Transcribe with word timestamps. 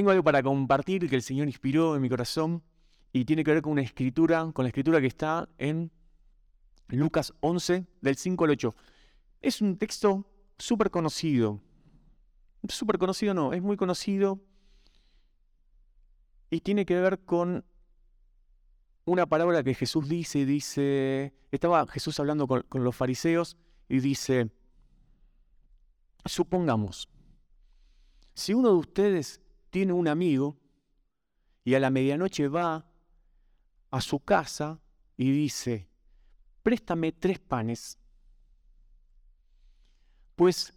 Tengo 0.00 0.12
algo 0.12 0.24
para 0.24 0.42
compartir 0.42 1.10
que 1.10 1.14
el 1.14 1.20
Señor 1.20 1.46
inspiró 1.46 1.94
en 1.94 2.00
mi 2.00 2.08
corazón 2.08 2.62
y 3.12 3.26
tiene 3.26 3.44
que 3.44 3.52
ver 3.52 3.60
con 3.60 3.72
una 3.72 3.82
escritura, 3.82 4.50
con 4.54 4.64
la 4.64 4.70
escritura 4.70 4.98
que 4.98 5.08
está 5.08 5.46
en 5.58 5.92
Lucas 6.88 7.34
11, 7.40 7.84
del 8.00 8.16
5 8.16 8.44
al 8.44 8.50
8. 8.52 8.74
Es 9.42 9.60
un 9.60 9.76
texto 9.76 10.24
súper 10.56 10.90
conocido. 10.90 11.60
Súper 12.66 12.96
conocido 12.96 13.34
no, 13.34 13.52
es 13.52 13.60
muy 13.60 13.76
conocido 13.76 14.40
y 16.48 16.60
tiene 16.62 16.86
que 16.86 16.98
ver 16.98 17.22
con 17.26 17.62
una 19.04 19.26
palabra 19.26 19.62
que 19.62 19.74
Jesús 19.74 20.08
dice, 20.08 20.46
dice, 20.46 21.34
estaba 21.50 21.86
Jesús 21.88 22.18
hablando 22.18 22.48
con, 22.48 22.62
con 22.62 22.84
los 22.84 22.96
fariseos 22.96 23.58
y 23.86 24.00
dice, 24.00 24.50
supongamos, 26.24 27.10
si 28.32 28.54
uno 28.54 28.70
de 28.70 28.76
ustedes 28.76 29.42
tiene 29.70 29.92
un 29.92 30.08
amigo 30.08 30.56
y 31.64 31.74
a 31.74 31.80
la 31.80 31.90
medianoche 31.90 32.48
va 32.48 32.86
a 33.90 34.00
su 34.00 34.20
casa 34.20 34.80
y 35.16 35.30
dice, 35.30 35.88
préstame 36.62 37.12
tres 37.12 37.38
panes, 37.38 37.98
pues 40.36 40.72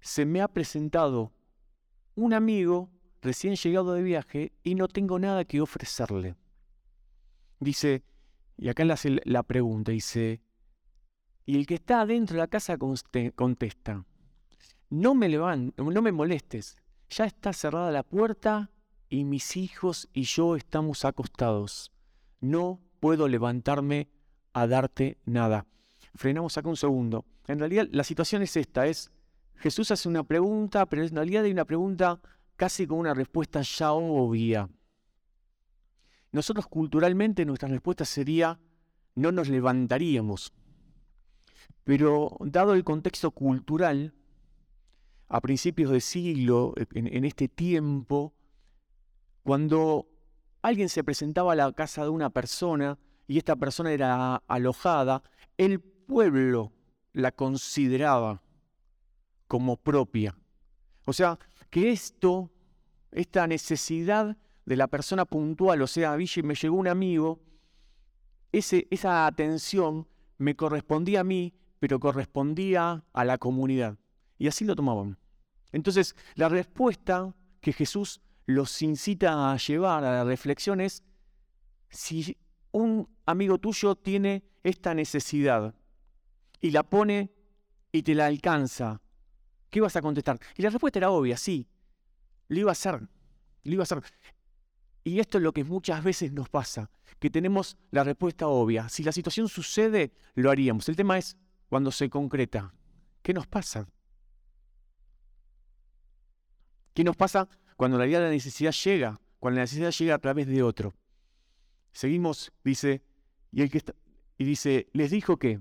se 0.00 0.24
me 0.24 0.40
ha 0.40 0.48
presentado 0.48 1.32
un 2.14 2.32
amigo 2.32 2.90
recién 3.20 3.54
llegado 3.54 3.92
de 3.92 4.02
viaje 4.02 4.52
y 4.62 4.74
no 4.74 4.88
tengo 4.88 5.18
nada 5.18 5.44
que 5.44 5.60
ofrecerle. 5.60 6.36
Dice, 7.58 8.02
y 8.56 8.68
acá 8.68 8.84
le 8.84 8.94
hace 8.94 9.20
la 9.24 9.42
pregunta, 9.42 9.92
dice, 9.92 10.40
y 11.44 11.56
el 11.56 11.66
que 11.66 11.74
está 11.74 12.00
adentro 12.00 12.36
de 12.36 12.40
la 12.40 12.46
casa 12.48 12.78
contesta, 12.78 14.04
no 14.88 15.14
me 15.14 15.28
levantes, 15.28 15.84
no 15.84 16.02
me 16.02 16.12
molestes, 16.12 16.76
ya 17.10 17.24
está 17.24 17.52
cerrada 17.52 17.90
la 17.90 18.04
puerta 18.04 18.70
y 19.08 19.24
mis 19.24 19.56
hijos 19.56 20.08
y 20.12 20.22
yo 20.22 20.56
estamos 20.56 21.04
acostados. 21.04 21.92
No 22.40 22.80
puedo 23.00 23.28
levantarme 23.28 24.08
a 24.52 24.66
darte 24.66 25.18
nada. 25.24 25.66
Frenamos 26.14 26.56
acá 26.56 26.68
un 26.68 26.76
segundo. 26.76 27.24
En 27.46 27.58
realidad 27.58 27.88
la 27.90 28.04
situación 28.04 28.42
es 28.42 28.56
esta, 28.56 28.86
es 28.86 29.10
Jesús 29.56 29.90
hace 29.90 30.08
una 30.08 30.22
pregunta, 30.22 30.86
pero 30.86 31.02
en 31.02 31.14
realidad 31.14 31.44
hay 31.44 31.52
una 31.52 31.64
pregunta 31.64 32.20
casi 32.56 32.86
con 32.86 32.98
una 32.98 33.12
respuesta 33.12 33.60
ya 33.62 33.92
obvia. 33.92 34.68
Nosotros 36.32 36.66
culturalmente 36.68 37.44
nuestra 37.44 37.68
respuesta 37.68 38.04
sería 38.04 38.60
no 39.16 39.32
nos 39.32 39.48
levantaríamos. 39.48 40.52
Pero 41.82 42.36
dado 42.40 42.74
el 42.74 42.84
contexto 42.84 43.32
cultural, 43.32 44.14
a 45.30 45.40
principios 45.40 45.92
de 45.92 46.00
siglo, 46.00 46.74
en, 46.92 47.24
este 47.24 47.46
tiempo, 47.46 48.34
cuando 49.44 50.08
alguien 50.60 50.88
se 50.88 51.04
presentaba 51.04 51.52
a 51.52 51.56
la 51.56 51.72
casa 51.72 52.02
de 52.02 52.08
una 52.08 52.30
persona 52.30 52.98
y 53.28 53.38
esta 53.38 53.54
persona 53.54 53.92
era 53.92 54.42
alojada, 54.48 55.22
el 55.56 55.78
pueblo 55.78 56.72
la 57.12 57.30
consideraba 57.30 58.42
como 59.46 59.76
propia. 59.76 60.36
O 61.06 61.12
sea, 61.12 61.38
que 61.70 61.92
esto, 61.92 62.50
esta 63.12 63.46
necesidad 63.46 64.36
de 64.66 64.76
la 64.76 64.88
persona 64.88 65.24
puntual, 65.26 65.80
o 65.80 65.86
sea, 65.86 66.16
Ville 66.16 66.42
me 66.42 66.56
llegó 66.56 66.74
un 66.74 66.88
amigo, 66.88 67.38
ese, 68.50 68.88
esa 68.90 69.26
atención 69.26 70.08
me 70.38 70.56
correspondía 70.56 71.20
a 71.20 71.24
mí, 71.24 71.54
pero 71.78 72.00
correspondía 72.00 73.04
a 73.12 73.24
la 73.24 73.38
comunidad. 73.38 73.96
Y 74.40 74.48
así 74.48 74.64
lo 74.64 74.74
tomaban. 74.74 75.18
Entonces, 75.70 76.16
la 76.34 76.48
respuesta 76.48 77.36
que 77.60 77.74
Jesús 77.74 78.22
los 78.46 78.80
incita 78.80 79.52
a 79.52 79.56
llevar 79.58 80.02
a 80.02 80.12
la 80.12 80.24
reflexión 80.24 80.80
es, 80.80 81.04
si 81.90 82.38
un 82.72 83.06
amigo 83.26 83.58
tuyo 83.58 83.94
tiene 83.96 84.42
esta 84.64 84.94
necesidad 84.94 85.74
y 86.58 86.70
la 86.70 86.82
pone 86.82 87.30
y 87.92 88.02
te 88.02 88.14
la 88.14 88.26
alcanza, 88.26 89.02
¿qué 89.68 89.82
vas 89.82 89.94
a 89.96 90.00
contestar? 90.00 90.40
Y 90.56 90.62
la 90.62 90.70
respuesta 90.70 90.98
era 90.98 91.10
obvia, 91.10 91.36
sí, 91.36 91.68
lo 92.48 92.60
iba 92.60 92.70
a 92.70 92.72
hacer, 92.72 92.98
lo 93.64 93.72
iba 93.74 93.82
a 93.82 93.84
hacer. 93.84 94.02
Y 95.04 95.20
esto 95.20 95.36
es 95.36 95.44
lo 95.44 95.52
que 95.52 95.64
muchas 95.64 96.02
veces 96.02 96.32
nos 96.32 96.48
pasa, 96.48 96.90
que 97.18 97.28
tenemos 97.28 97.76
la 97.90 98.04
respuesta 98.04 98.48
obvia. 98.48 98.88
Si 98.88 99.02
la 99.02 99.12
situación 99.12 99.50
sucede, 99.50 100.14
lo 100.34 100.50
haríamos. 100.50 100.88
El 100.88 100.96
tema 100.96 101.18
es 101.18 101.36
cuando 101.68 101.92
se 101.92 102.08
concreta. 102.08 102.72
¿Qué 103.22 103.34
nos 103.34 103.46
pasa? 103.46 103.86
¿Qué 106.94 107.04
nos 107.04 107.16
pasa 107.16 107.48
cuando 107.76 107.98
la 107.98 108.04
de 108.04 108.12
la 108.12 108.30
necesidad 108.30 108.72
llega? 108.72 109.20
Cuando 109.38 109.56
la 109.56 109.62
necesidad 109.62 109.90
llega 109.92 110.14
a 110.14 110.18
través 110.18 110.46
de 110.46 110.62
otro. 110.62 110.94
Seguimos, 111.92 112.52
dice, 112.64 113.02
y, 113.52 113.62
y 113.62 114.44
dice, 114.44 114.88
les 114.92 115.10
dijo 115.10 115.38
que, 115.38 115.60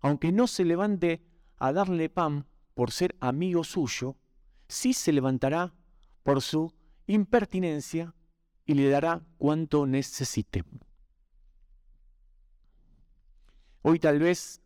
aunque 0.00 0.32
no 0.32 0.46
se 0.46 0.64
levante 0.64 1.22
a 1.58 1.72
darle 1.72 2.08
pan 2.08 2.46
por 2.74 2.90
ser 2.90 3.16
amigo 3.20 3.64
suyo, 3.64 4.16
sí 4.68 4.92
se 4.92 5.12
levantará 5.12 5.74
por 6.22 6.42
su 6.42 6.72
impertinencia 7.06 8.14
y 8.64 8.74
le 8.74 8.88
dará 8.88 9.22
cuanto 9.38 9.86
necesite. 9.86 10.64
Hoy 13.82 14.00
tal 14.00 14.18
vez 14.18 14.60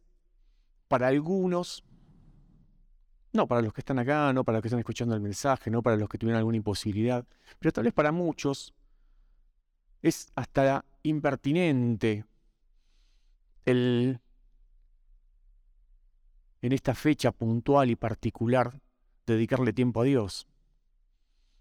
para 0.89 1.09
algunos 1.09 1.85
no 3.33 3.47
para 3.47 3.63
los 3.63 3.73
que 3.73 3.81
están 3.81 3.99
acá, 3.99 4.33
no 4.33 4.45
para 4.45 4.57
los 4.57 4.63
que 4.63 4.69
están 4.69 4.81
escuchando 4.81 5.15
el 5.15 5.21
mensaje, 5.21 5.71
no 5.71 5.83
para 5.83 5.97
los 5.97 6.09
que 6.09 6.19
tuvieron 6.19 6.39
alguna 6.39 6.57
imposibilidad, 6.57 7.25
pero 7.59 7.73
tal 7.73 7.85
vez 7.85 7.93
para 7.93 8.13
muchos 8.13 8.75
es 10.03 10.31
hasta 10.35 10.85
impertinente 11.03 12.25
el 13.65 14.21
en 16.63 16.73
esta 16.73 16.95
fecha 16.95 17.33
puntual 17.33 17.91
y 17.91 17.97
particular 17.97 18.81
dedicarle 19.27 19.73
tiempo 19.73 20.03
a 20.03 20.05
Dios. 20.05 20.47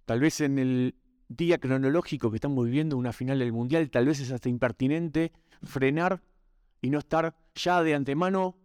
Tal 0.05 0.19
vez 0.19 0.41
en 0.41 0.59
el 0.59 0.95
día 1.29 1.59
cronológico 1.59 2.31
que 2.31 2.37
estamos 2.37 2.65
viviendo, 2.65 2.97
una 2.97 3.13
final 3.13 3.39
del 3.39 3.53
Mundial, 3.53 3.89
tal 3.89 4.07
vez 4.07 4.19
es 4.19 4.31
hasta 4.31 4.49
impertinente 4.49 5.31
frenar 5.61 6.21
y 6.81 6.89
no 6.89 6.99
estar 6.99 7.35
ya 7.55 7.83
de 7.83 7.95
antemano 7.95 8.57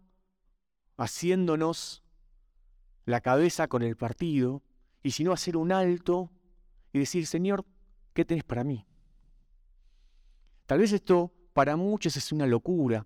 haciéndonos 0.97 2.04
la 3.05 3.21
cabeza 3.21 3.69
con 3.69 3.83
el 3.83 3.97
partido, 3.97 4.63
y 5.03 5.11
si 5.11 5.25
no 5.25 5.33
hacer 5.33 5.57
un 5.57 5.73
alto 5.73 6.31
y 6.93 6.99
decir, 6.99 7.27
Señor, 7.27 7.65
¿qué 8.15 8.25
tenés 8.25 8.45
para 8.45 8.65
mí? 8.65 8.87
Tal 10.67 10.79
vez 10.79 10.93
esto 10.93 11.33
para 11.53 11.77
muchos 11.77 12.17
es 12.17 12.33
una 12.33 12.47
locura, 12.47 13.05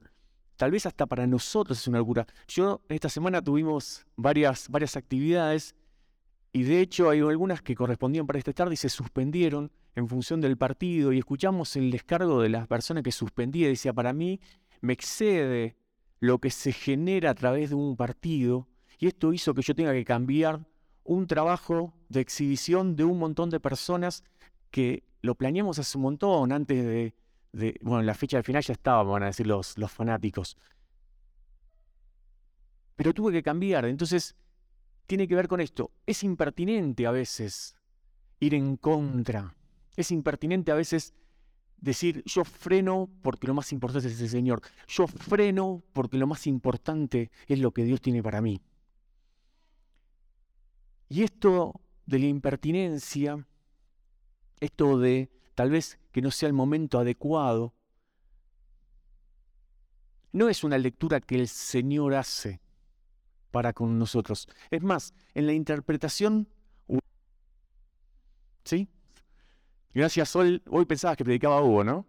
tal 0.57 0.71
vez 0.71 0.87
hasta 0.87 1.07
para 1.07 1.27
nosotros 1.27 1.79
es 1.79 1.89
una 1.89 1.99
locura. 1.99 2.27
Yo 2.47 2.83
esta 2.89 3.09
semana 3.09 3.43
tuvimos 3.43 4.07
varias, 4.17 4.69
varias 4.69 4.97
actividades 4.97 5.75
y 6.53 6.63
de 6.63 6.81
hecho 6.81 7.11
hay 7.11 7.21
algunas 7.21 7.63
que 7.63 7.75
correspondían 7.75 8.27
para 8.27 8.39
esta 8.39 8.53
tarde 8.53 8.75
y 8.75 8.77
se 8.77 8.89
suspendieron 8.89 9.73
en 9.97 10.09
función 10.09 10.41
del 10.41 10.57
partido 10.57 11.13
y 11.13 11.19
escuchamos 11.19 11.75
el 11.77 11.91
descargo 11.91 12.41
de 12.41 12.49
las 12.49 12.69
personas 12.69 13.03
que 13.03 13.13
suspendía 13.13 13.69
decía, 13.69 13.93
para 13.93 14.13
mí 14.13 14.41
me 14.81 14.93
excede 14.93 15.77
lo 16.21 16.39
que 16.39 16.51
se 16.51 16.73
genera 16.73 17.31
a 17.31 17.35
través 17.35 17.71
de 17.71 17.77
un 17.77 17.97
partido 17.97 18.69
y 18.99 19.07
esto 19.07 19.33
hizo 19.33 19.55
que 19.55 19.63
yo 19.63 19.75
tenga 19.75 19.93
que 19.93 20.05
cambiar 20.05 20.67
un 21.05 21.27
trabajo 21.27 21.95
de 22.09 22.21
exhibición 22.21 22.97
de 22.97 23.05
un 23.05 23.19
montón 23.19 23.49
de 23.51 23.61
personas 23.61 24.25
que 24.71 25.05
lo 25.23 25.35
planeamos 25.35 25.79
hace 25.79 25.97
un 25.97 26.03
montón, 26.03 26.53
antes 26.53 26.85
de, 27.53 27.79
bueno, 27.81 28.03
la 28.03 28.15
fecha 28.15 28.37
del 28.37 28.45
final 28.45 28.63
ya 28.63 28.73
estaba, 28.73 29.03
van 29.03 29.23
a 29.23 29.27
decir 29.27 29.47
los, 29.47 29.79
los 29.79 29.91
fanáticos. 29.91 30.57
Pero 32.97 33.15
tuve 33.15 33.33
que 33.33 33.43
cambiar, 33.43 33.87
entonces 33.87 34.37
tiene 35.07 35.27
que 35.27 35.35
ver 35.35 35.49
con 35.49 35.61
esto. 35.61 35.93
Es 36.05 36.23
impertinente 36.23 37.07
a 37.07 37.11
veces 37.11 37.77
ir 38.41 38.55
en 38.55 38.77
contra. 38.77 39.57
Es 39.97 40.11
impertinente 40.11 40.71
a 40.73 40.75
veces 40.75 41.15
decir, 41.81 42.23
yo 42.27 42.45
freno 42.45 43.09
porque 43.23 43.47
lo 43.47 43.55
más 43.55 43.73
importante 43.73 44.09
es 44.09 44.21
el 44.21 44.29
Señor. 44.29 44.61
Yo 44.87 45.07
freno 45.07 45.83
porque 45.93 46.19
lo 46.19 46.27
más 46.27 46.47
importante 46.47 47.31
es 47.47 47.59
lo 47.61 47.73
que 47.73 47.85
Dios 47.85 48.01
tiene 48.01 48.23
para 48.23 48.41
mí. 48.41 48.61
Y 51.09 51.23
esto 51.23 51.81
de 52.07 52.19
la 52.19 52.27
impertinencia, 52.27 53.47
esto 54.61 54.99
de 54.99 55.31
tal 55.55 55.71
vez 55.71 55.99
que 56.13 56.23
no 56.23 56.31
sea 56.31 56.49
el 56.49 56.53
momento 56.53 56.99
adecuado, 56.99 57.75
no 60.33 60.49
es 60.49 60.65
una 60.65 60.79
lectura 60.79 61.21
que 61.21 61.37
el 61.37 61.49
Señor 61.49 62.15
hace 62.15 62.61
para 63.51 63.73
con 63.73 63.99
nosotros. 63.99 64.49
Es 64.71 64.83
más, 64.83 65.15
en 65.35 65.47
la 65.47 65.53
interpretación... 65.53 66.49
¿Sí? 68.65 68.87
Gracias, 69.95 70.29
Sol. 70.29 70.63
Hoy 70.69 70.85
pensabas 70.85 71.17
que 71.17 71.25
predicaba 71.25 71.63
Hugo, 71.63 71.83
¿no? 71.83 72.07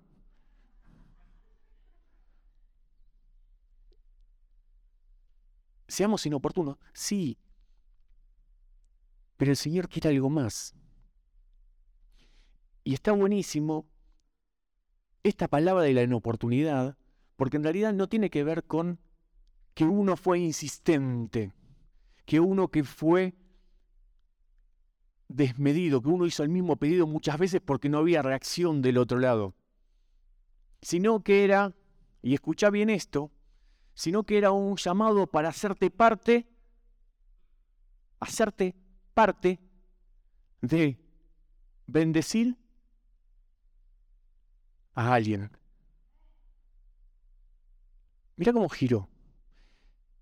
Seamos 5.88 6.26
inoportunos. 6.26 6.78
Sí, 6.94 7.38
pero 9.40 9.52
el 9.52 9.58
Señor 9.58 9.88
quiere 9.88 10.10
algo 10.10 10.30
más. 10.30 10.76
Y 12.84 12.94
está 12.94 13.14
buenísimo 13.14 13.88
esta 15.24 15.48
palabra 15.48 15.84
de 15.84 15.94
la 15.94 16.04
inoportunidad, 16.04 16.98
porque 17.38 17.56
en 17.56 17.64
realidad 17.64 17.94
no 17.94 18.10
tiene 18.10 18.30
que 18.30 18.44
ver 18.44 18.66
con 18.66 19.00
que 19.76 19.86
uno 19.86 20.18
fue 20.18 20.40
insistente, 20.40 21.54
que 22.26 22.42
uno 22.42 22.68
que 22.68 22.84
fue 22.84 23.34
desmedido, 25.30 26.02
que 26.02 26.10
uno 26.10 26.26
hizo 26.26 26.44
el 26.44 26.50
mismo 26.50 26.76
pedido 26.76 27.08
muchas 27.08 27.38
veces 27.40 27.62
porque 27.62 27.88
no 27.88 28.00
había 28.00 28.22
reacción 28.22 28.82
del 28.82 28.98
otro 28.98 29.20
lado, 29.20 29.56
sino 30.82 31.24
que 31.24 31.46
era, 31.46 31.74
y 32.22 32.34
escucha 32.34 32.70
bien 32.70 32.90
esto, 32.90 33.32
sino 33.94 34.24
que 34.24 34.38
era 34.38 34.52
un 34.52 34.76
llamado 34.76 35.28
para 35.28 35.48
hacerte 35.48 35.92
parte, 35.92 36.46
hacerte 38.20 38.76
parte 39.20 39.60
de 40.62 40.98
bendecir 41.88 42.58
a 44.94 45.14
alguien. 45.14 45.52
Mira 48.38 48.54
cómo 48.54 48.70
giró. 48.70 49.10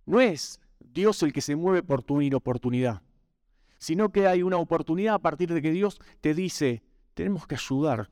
No 0.08 0.20
es 0.20 0.60
Dios 0.80 1.22
el 1.22 1.32
que 1.32 1.42
se 1.42 1.56
mueve 1.56 1.84
por 1.84 2.02
tu 2.02 2.22
inoportunidad, 2.22 3.04
sino 3.78 4.12
que 4.12 4.26
hay 4.26 4.42
una 4.42 4.58
oportunidad 4.58 5.14
a 5.14 5.20
partir 5.20 5.54
de 5.54 5.62
que 5.62 5.70
Dios 5.70 6.00
te 6.20 6.34
dice, 6.34 6.82
tenemos 7.14 7.46
que 7.46 7.54
ayudar. 7.54 8.10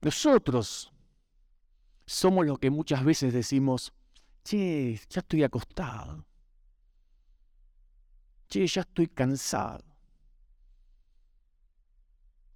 Nosotros 0.00 0.92
somos 2.04 2.44
los 2.44 2.58
que 2.58 2.70
muchas 2.70 3.04
veces 3.04 3.32
decimos, 3.32 3.92
che, 4.42 4.96
ya 5.08 5.20
estoy 5.20 5.44
acostado. 5.44 6.26
Che, 8.48 8.66
ya 8.66 8.82
estoy 8.82 9.08
cansado. 9.08 9.84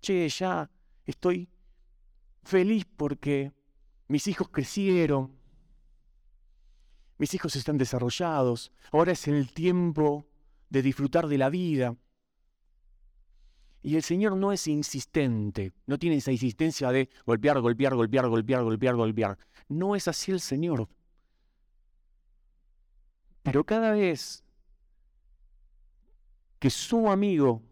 Che, 0.00 0.28
ya 0.28 0.70
estoy 1.04 1.48
feliz 2.44 2.84
porque 2.96 3.52
mis 4.08 4.26
hijos 4.26 4.48
crecieron, 4.48 5.36
mis 7.18 7.34
hijos 7.34 7.56
están 7.56 7.76
desarrollados, 7.76 8.72
ahora 8.92 9.12
es 9.12 9.28
el 9.28 9.52
tiempo 9.52 10.26
de 10.70 10.82
disfrutar 10.82 11.26
de 11.26 11.38
la 11.38 11.50
vida. 11.50 11.96
Y 13.82 13.96
el 13.96 14.02
Señor 14.02 14.36
no 14.36 14.52
es 14.52 14.66
insistente, 14.66 15.72
no 15.86 15.98
tiene 15.98 16.16
esa 16.16 16.32
insistencia 16.32 16.90
de 16.90 17.08
golpear, 17.24 17.60
golpear, 17.60 17.94
golpear, 17.94 18.28
golpear, 18.28 18.62
golpear, 18.62 18.96
golpear. 18.96 19.38
No 19.68 19.94
es 19.94 20.08
así 20.08 20.32
el 20.32 20.40
Señor. 20.40 20.88
Pero 23.42 23.64
cada 23.64 23.92
vez 23.92 24.44
que 26.58 26.70
su 26.70 27.08
amigo 27.08 27.62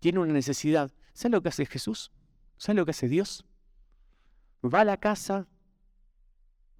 tiene 0.00 0.18
una 0.18 0.32
necesidad, 0.32 0.92
¿sabe 1.12 1.32
lo 1.32 1.42
que 1.42 1.48
hace 1.48 1.66
Jesús? 1.66 2.12
¿Sabe 2.56 2.76
lo 2.76 2.84
que 2.84 2.90
hace 2.90 3.08
Dios? 3.08 3.44
Va 4.64 4.80
a 4.80 4.84
la 4.84 4.96
casa 4.96 5.46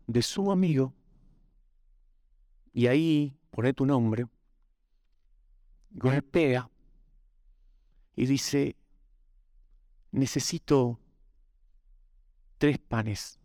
de 0.06 0.22
su 0.22 0.50
amigo 0.50 0.94
y 2.72 2.87
ahí 2.87 3.37
pone 3.50 3.72
tu 3.72 3.87
nombre, 3.87 4.26
golpea 5.93 6.69
y 8.16 8.26
dice, 8.26 8.76
necesito 10.11 10.99
tres 12.58 12.78
panes. 12.78 13.38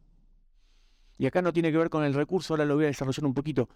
Y 1.18 1.25
acá 1.25 1.42
no 1.42 1.54
tiene 1.54 1.71
que 1.71 1.77
ver 1.77 1.89
con 1.89 2.04
el 2.04 2.13
recurso, 2.13 2.54
ahora 2.54 2.66
lo 2.66 2.75
voy 2.75 2.86
a 2.86 2.88
desarrollar 2.88 3.25
un 3.25 3.33
poquito. 3.33 3.69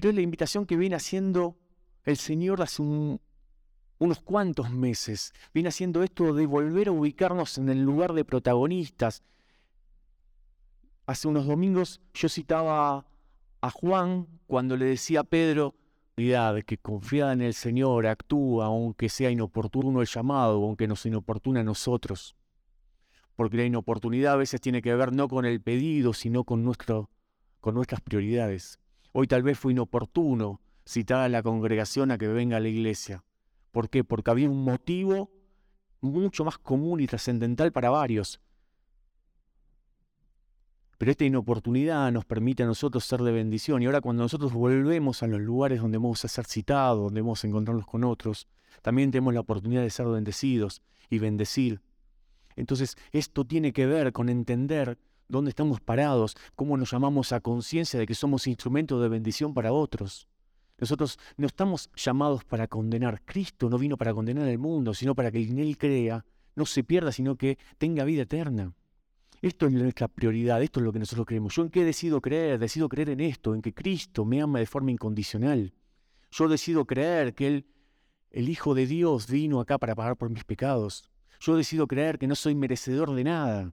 Pero 0.00 0.08
es 0.08 0.16
la 0.16 0.22
invitación 0.22 0.64
que 0.64 0.78
viene 0.78 0.96
haciendo 0.96 1.58
el 2.04 2.16
Señor 2.16 2.62
hace 2.62 2.80
unos 2.80 4.20
cuantos 4.24 4.70
meses. 4.70 5.34
Viene 5.52 5.68
haciendo 5.68 6.02
esto 6.02 6.32
de 6.32 6.46
volver 6.46 6.88
a 6.88 6.92
ubicarnos 6.92 7.58
en 7.58 7.68
el 7.68 7.82
lugar 7.82 8.14
de 8.14 8.24
protagonistas. 8.24 9.22
Hace 11.04 11.28
unos 11.28 11.44
domingos 11.44 12.00
yo 12.14 12.30
citaba 12.30 13.04
a 13.60 13.70
Juan 13.70 14.26
cuando 14.46 14.74
le 14.78 14.86
decía 14.86 15.20
a 15.20 15.24
Pedro, 15.24 15.74
que 16.16 16.78
confiada 16.80 17.34
en 17.34 17.42
el 17.42 17.52
Señor 17.52 18.06
actúa 18.06 18.66
aunque 18.66 19.10
sea 19.10 19.30
inoportuno 19.30 20.00
el 20.00 20.06
llamado, 20.06 20.64
aunque 20.64 20.88
nos 20.88 21.04
inoportuna 21.04 21.60
a 21.60 21.64
nosotros. 21.64 22.34
Porque 23.36 23.58
la 23.58 23.64
inoportunidad 23.64 24.32
a 24.32 24.36
veces 24.36 24.62
tiene 24.62 24.80
que 24.80 24.94
ver 24.94 25.12
no 25.12 25.28
con 25.28 25.44
el 25.44 25.60
pedido, 25.60 26.14
sino 26.14 26.44
con, 26.44 26.72
con 27.60 27.74
nuestras 27.74 28.00
prioridades. 28.00 28.79
Hoy 29.12 29.26
tal 29.26 29.42
vez 29.42 29.58
fue 29.58 29.72
inoportuno 29.72 30.60
citar 30.84 31.20
a 31.20 31.28
la 31.28 31.42
congregación 31.42 32.10
a 32.10 32.18
que 32.18 32.28
venga 32.28 32.56
a 32.56 32.60
la 32.60 32.68
iglesia. 32.68 33.24
¿Por 33.72 33.88
qué? 33.88 34.04
Porque 34.04 34.30
había 34.30 34.48
un 34.48 34.62
motivo 34.62 35.30
mucho 36.00 36.44
más 36.44 36.58
común 36.58 37.00
y 37.00 37.06
trascendental 37.06 37.72
para 37.72 37.90
varios. 37.90 38.40
Pero 40.98 41.10
esta 41.12 41.24
inoportunidad 41.24 42.12
nos 42.12 42.24
permite 42.24 42.62
a 42.62 42.66
nosotros 42.66 43.04
ser 43.04 43.22
de 43.22 43.32
bendición. 43.32 43.82
Y 43.82 43.86
ahora 43.86 44.00
cuando 44.00 44.22
nosotros 44.22 44.52
volvemos 44.52 45.22
a 45.22 45.26
los 45.26 45.40
lugares 45.40 45.80
donde 45.80 45.98
vamos 45.98 46.24
a 46.24 46.28
ser 46.28 46.44
citados, 46.44 47.04
donde 47.04 47.20
vamos 47.20 47.42
a 47.42 47.46
encontrarnos 47.46 47.86
con 47.86 48.04
otros, 48.04 48.46
también 48.82 49.10
tenemos 49.10 49.34
la 49.34 49.40
oportunidad 49.40 49.82
de 49.82 49.90
ser 49.90 50.06
bendecidos 50.06 50.82
y 51.08 51.18
bendecir. 51.18 51.80
Entonces, 52.56 52.96
esto 53.12 53.44
tiene 53.44 53.72
que 53.72 53.86
ver 53.86 54.12
con 54.12 54.28
entender 54.28 54.98
dónde 55.30 55.50
estamos 55.50 55.80
parados, 55.80 56.36
cómo 56.56 56.76
nos 56.76 56.90
llamamos 56.90 57.32
a 57.32 57.40
conciencia 57.40 57.98
de 57.98 58.06
que 58.06 58.14
somos 58.14 58.46
instrumentos 58.46 59.00
de 59.00 59.08
bendición 59.08 59.54
para 59.54 59.72
otros. 59.72 60.28
Nosotros 60.78 61.18
no 61.36 61.46
estamos 61.46 61.90
llamados 61.94 62.44
para 62.44 62.66
condenar. 62.66 63.22
Cristo 63.24 63.68
no 63.68 63.78
vino 63.78 63.96
para 63.96 64.14
condenar 64.14 64.48
al 64.48 64.58
mundo, 64.58 64.94
sino 64.94 65.14
para 65.14 65.30
que 65.30 65.42
en 65.42 65.58
Él 65.58 65.78
crea, 65.78 66.24
no 66.56 66.66
se 66.66 66.82
pierda, 66.82 67.12
sino 67.12 67.36
que 67.36 67.58
tenga 67.78 68.04
vida 68.04 68.22
eterna. 68.22 68.72
Esto 69.42 69.66
es 69.66 69.72
nuestra 69.72 70.08
prioridad, 70.08 70.62
esto 70.62 70.80
es 70.80 70.84
lo 70.84 70.92
que 70.92 70.98
nosotros 70.98 71.26
creemos. 71.26 71.54
¿Yo 71.54 71.62
en 71.62 71.70
qué 71.70 71.84
decido 71.84 72.20
creer? 72.20 72.58
Decido 72.58 72.88
creer 72.88 73.10
en 73.10 73.20
esto, 73.20 73.54
en 73.54 73.62
que 73.62 73.72
Cristo 73.72 74.24
me 74.24 74.42
ama 74.42 74.58
de 74.58 74.66
forma 74.66 74.90
incondicional. 74.90 75.72
Yo 76.30 76.48
decido 76.48 76.84
creer 76.84 77.34
que 77.34 77.46
Él, 77.46 77.66
el 78.30 78.48
Hijo 78.48 78.74
de 78.74 78.86
Dios, 78.86 79.26
vino 79.30 79.60
acá 79.60 79.78
para 79.78 79.94
pagar 79.94 80.16
por 80.16 80.28
mis 80.30 80.44
pecados. 80.44 81.04
Yo 81.40 81.56
decido 81.56 81.86
creer 81.86 82.18
que 82.18 82.26
no 82.26 82.34
soy 82.34 82.54
merecedor 82.54 83.14
de 83.14 83.24
nada, 83.24 83.72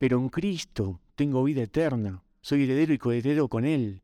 pero 0.00 0.18
en 0.18 0.30
Cristo 0.30 0.98
tengo 1.14 1.44
vida 1.44 1.62
eterna. 1.62 2.24
Soy 2.40 2.64
heredero 2.64 2.94
y 2.94 2.98
coheredero 2.98 3.48
con 3.48 3.66
Él. 3.66 4.00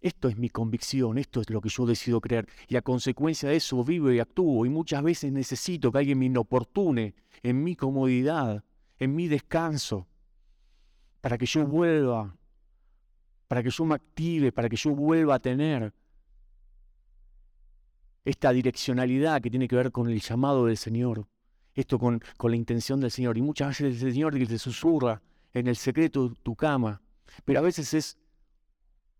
Esto 0.00 0.28
es 0.28 0.36
mi 0.36 0.50
convicción, 0.50 1.18
esto 1.18 1.40
es 1.40 1.50
lo 1.50 1.60
que 1.60 1.68
yo 1.68 1.84
decido 1.84 2.20
creer. 2.20 2.46
Y 2.68 2.76
a 2.76 2.82
consecuencia 2.82 3.48
de 3.48 3.56
eso 3.56 3.82
vivo 3.82 4.12
y 4.12 4.20
actúo. 4.20 4.64
Y 4.64 4.68
muchas 4.68 5.02
veces 5.02 5.32
necesito 5.32 5.90
que 5.90 5.98
alguien 5.98 6.20
me 6.20 6.26
inoportune 6.26 7.16
en 7.42 7.64
mi 7.64 7.74
comodidad 7.74 8.62
en 9.00 9.14
mi 9.14 9.26
descanso, 9.28 10.06
para 11.20 11.36
que 11.38 11.46
yo 11.46 11.66
vuelva, 11.66 12.36
para 13.48 13.62
que 13.64 13.70
yo 13.70 13.84
me 13.84 13.96
active, 13.96 14.52
para 14.52 14.68
que 14.68 14.76
yo 14.76 14.94
vuelva 14.94 15.36
a 15.36 15.38
tener 15.38 15.92
esta 18.24 18.52
direccionalidad 18.52 19.40
que 19.40 19.50
tiene 19.50 19.66
que 19.66 19.76
ver 19.76 19.90
con 19.90 20.08
el 20.08 20.20
llamado 20.20 20.66
del 20.66 20.76
Señor, 20.76 21.26
esto 21.80 21.98
con, 21.98 22.20
con 22.36 22.50
la 22.50 22.56
intención 22.56 23.00
del 23.00 23.10
Señor. 23.10 23.38
Y 23.38 23.42
muchas 23.42 23.68
veces 23.68 24.02
el 24.02 24.12
Señor 24.12 24.34
te 24.34 24.58
susurra 24.58 25.22
en 25.52 25.68
el 25.68 25.76
secreto 25.76 26.28
de 26.28 26.34
tu 26.42 26.56
cama, 26.56 27.00
pero 27.44 27.60
a 27.60 27.62
veces 27.62 27.94
es 27.94 28.18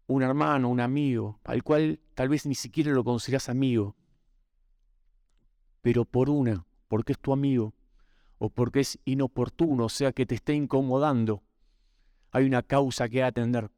un 0.07 0.23
hermano, 0.23 0.69
un 0.69 0.81
amigo, 0.81 1.39
al 1.45 1.63
cual 1.63 2.01
tal 2.15 2.29
vez 2.29 2.47
ni 2.47 2.55
siquiera 2.55 2.91
lo 2.93 3.05
consideras 3.05 3.49
amigo, 3.49 3.95
pero 5.83 6.05
por 6.05 6.31
una, 6.31 6.67
porque 6.89 7.13
es 7.13 7.19
tu 7.19 7.33
amigo, 7.33 7.75
o 8.39 8.51
porque 8.51 8.81
es 8.81 8.99
inoportuno, 9.05 9.85
o 9.85 9.89
sea 9.89 10.13
que 10.13 10.27
te 10.27 10.35
esté 10.35 10.55
incomodando, 10.55 11.43
hay 12.31 12.45
una 12.45 12.63
causa 12.63 13.09
que 13.09 13.23
atender. 13.23 13.71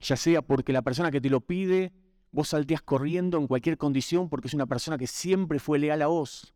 Ya 0.00 0.16
sea 0.16 0.40
porque 0.40 0.72
la 0.72 0.82
persona 0.82 1.10
que 1.10 1.20
te 1.20 1.28
lo 1.28 1.40
pide, 1.40 1.92
vos 2.32 2.48
salteas 2.48 2.82
corriendo 2.82 3.38
en 3.38 3.46
cualquier 3.46 3.76
condición 3.76 4.28
porque 4.28 4.48
es 4.48 4.54
una 4.54 4.66
persona 4.66 4.98
que 4.98 5.06
siempre 5.06 5.58
fue 5.58 5.78
leal 5.78 6.02
a 6.02 6.06
vos, 6.06 6.54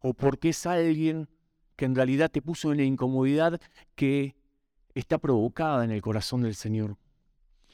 o 0.00 0.14
porque 0.14 0.50
es 0.50 0.66
alguien 0.66 1.28
que 1.76 1.84
en 1.84 1.94
realidad 1.94 2.30
te 2.30 2.42
puso 2.42 2.72
en 2.72 2.78
la 2.78 2.84
incomodidad 2.84 3.60
que 3.94 4.36
está 4.94 5.18
provocada 5.18 5.84
en 5.84 5.90
el 5.90 6.02
corazón 6.02 6.42
del 6.42 6.54
Señor. 6.54 6.96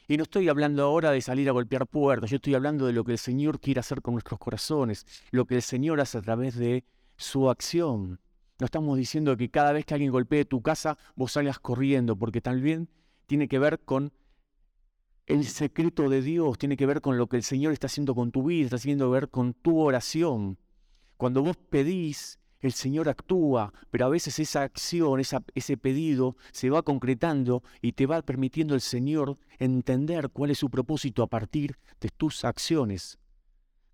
Y 0.08 0.16
no 0.16 0.22
estoy 0.22 0.48
hablando 0.48 0.84
ahora 0.84 1.10
de 1.10 1.20
salir 1.20 1.48
a 1.48 1.52
golpear 1.52 1.86
puertas, 1.86 2.30
yo 2.30 2.36
estoy 2.36 2.54
hablando 2.54 2.86
de 2.86 2.92
lo 2.92 3.04
que 3.04 3.12
el 3.12 3.18
Señor 3.18 3.60
quiere 3.60 3.80
hacer 3.80 4.02
con 4.02 4.14
nuestros 4.14 4.38
corazones, 4.38 5.04
lo 5.32 5.46
que 5.46 5.56
el 5.56 5.62
Señor 5.62 6.00
hace 6.00 6.18
a 6.18 6.22
través 6.22 6.54
de 6.54 6.84
su 7.16 7.50
acción. 7.50 8.20
No 8.58 8.64
estamos 8.64 8.96
diciendo 8.96 9.36
que 9.36 9.50
cada 9.50 9.72
vez 9.72 9.84
que 9.84 9.94
alguien 9.94 10.12
golpee 10.12 10.44
tu 10.44 10.62
casa, 10.62 10.96
vos 11.16 11.32
salgas 11.32 11.58
corriendo, 11.58 12.16
porque 12.16 12.40
también 12.40 12.88
tiene 13.26 13.48
que 13.48 13.58
ver 13.58 13.80
con 13.80 14.12
el 15.26 15.44
secreto 15.44 16.08
de 16.08 16.22
Dios, 16.22 16.56
tiene 16.56 16.76
que 16.76 16.86
ver 16.86 17.00
con 17.00 17.18
lo 17.18 17.26
que 17.26 17.36
el 17.36 17.42
Señor 17.42 17.72
está 17.72 17.88
haciendo 17.88 18.14
con 18.14 18.30
tu 18.30 18.44
vida, 18.44 18.66
está 18.66 18.76
haciendo 18.76 19.10
ver 19.10 19.28
con 19.28 19.54
tu 19.54 19.80
oración. 19.80 20.58
Cuando 21.16 21.42
vos 21.42 21.56
pedís, 21.56 22.38
el 22.60 22.72
Señor 22.72 23.08
actúa, 23.08 23.72
pero 23.90 24.06
a 24.06 24.08
veces 24.08 24.38
esa 24.38 24.62
acción, 24.62 25.20
ese 25.54 25.76
pedido 25.76 26.36
se 26.52 26.70
va 26.70 26.82
concretando 26.82 27.62
y 27.82 27.92
te 27.92 28.06
va 28.06 28.22
permitiendo 28.22 28.74
el 28.74 28.80
Señor 28.80 29.38
entender 29.58 30.30
cuál 30.30 30.50
es 30.50 30.58
su 30.58 30.70
propósito 30.70 31.22
a 31.22 31.26
partir 31.26 31.76
de 32.00 32.08
tus 32.08 32.44
acciones. 32.44 33.18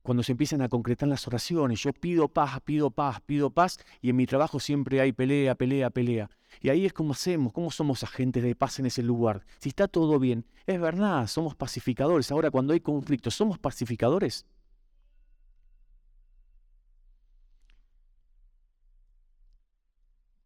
Cuando 0.03 0.23
se 0.23 0.33
empiezan 0.33 0.61
a 0.63 0.69
concretar 0.69 1.09
las 1.09 1.27
oraciones. 1.27 1.81
Yo 1.83 1.93
pido 1.93 2.29
paz, 2.29 2.61
pido 2.65 2.91
paz, 2.91 3.21
pido 3.25 3.51
paz, 3.51 3.79
y 4.01 4.11
en 4.11 4.17
mi 4.17 4.27
trabajo 4.27 4.61
siempre 4.61 5.01
hay 5.01 5.13
pelea, 5.13 5.55
pelea, 5.55 5.91
pelea. 5.91 6.31
Y 6.61 6.69
ahí 6.69 6.85
es 6.85 6.93
como 6.93 7.13
hacemos, 7.13 7.53
cómo 7.53 7.71
somos 7.71 8.03
agentes 8.03 8.43
de 8.43 8.55
paz 8.55 8.79
en 8.79 8.87
ese 8.87 9.03
lugar. 9.03 9.45
Si 9.59 9.69
está 9.69 9.89
todo 9.89 10.19
bien, 10.19 10.45
es 10.67 10.81
verdad, 10.81 11.27
somos 11.29 11.55
pacificadores. 11.55 12.31
Ahora 12.31 12.51
cuando 12.51 12.73
hay 12.73 12.81
conflictos, 12.81 13.35
¿somos 13.35 13.59
pacificadores? 13.59 14.45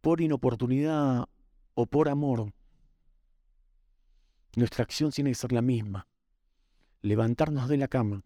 Por 0.01 0.21
inoportunidad 0.21 1.29
o 1.75 1.87
por 1.87 2.09
amor, 2.09 2.53
nuestra 4.55 4.85
acción 4.85 5.11
tiene 5.11 5.31
que 5.31 5.35
ser 5.35 5.53
la 5.53 5.63
misma. 5.63 6.07
Levantarnos 7.03 7.69
de 7.69 7.77
la 7.77 7.89
cama 7.89 8.23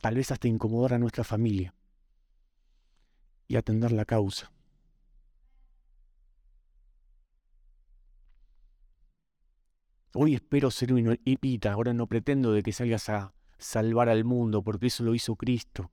tal 0.00 0.14
vez 0.16 0.30
hasta 0.30 0.48
incomodar 0.48 0.94
a 0.94 0.98
nuestra 0.98 1.24
familia 1.24 1.74
y 3.48 3.56
atender 3.56 3.92
la 3.92 4.04
causa. 4.04 4.50
Hoy 10.16 10.34
espero 10.34 10.70
ser 10.70 10.92
un 10.92 11.18
hipita, 11.24 11.72
ahora 11.72 11.92
no 11.92 12.06
pretendo 12.06 12.52
de 12.52 12.62
que 12.62 12.72
salgas 12.72 13.08
a 13.08 13.34
salvar 13.58 14.08
al 14.08 14.24
mundo, 14.24 14.62
porque 14.62 14.86
eso 14.86 15.02
lo 15.02 15.14
hizo 15.14 15.34
Cristo. 15.34 15.90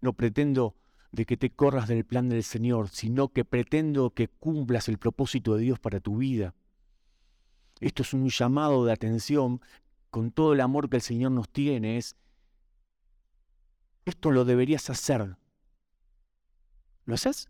No 0.00 0.14
pretendo 0.14 0.74
de 1.12 1.26
que 1.26 1.36
te 1.36 1.50
corras 1.50 1.86
del 1.86 2.04
plan 2.04 2.28
del 2.28 2.42
Señor, 2.42 2.88
sino 2.88 3.28
que 3.28 3.44
pretendo 3.44 4.10
que 4.10 4.26
cumplas 4.26 4.88
el 4.88 4.98
propósito 4.98 5.54
de 5.54 5.62
Dios 5.62 5.78
para 5.78 6.00
tu 6.00 6.16
vida. 6.16 6.54
Esto 7.80 8.02
es 8.02 8.12
un 8.14 8.28
llamado 8.28 8.84
de 8.84 8.92
atención 8.92 9.60
con 10.10 10.32
todo 10.32 10.54
el 10.54 10.60
amor 10.60 10.90
que 10.90 10.96
el 10.96 11.02
Señor 11.02 11.32
nos 11.32 11.48
tiene, 11.48 12.00
esto 14.04 14.30
lo 14.30 14.44
deberías 14.44 14.90
hacer. 14.90 15.36
¿Lo 17.04 17.14
haces? 17.14 17.48